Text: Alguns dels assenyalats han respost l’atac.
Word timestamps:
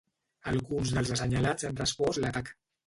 Alguns 0.51 0.95
dels 0.95 1.13
assenyalats 1.17 1.71
han 1.71 1.81
respost 1.85 2.25
l’atac. 2.27 2.55